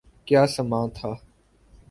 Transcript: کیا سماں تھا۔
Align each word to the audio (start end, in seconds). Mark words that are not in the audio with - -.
کیا 0.27 0.41
سماں 0.55 0.87
تھا۔ 0.95 1.11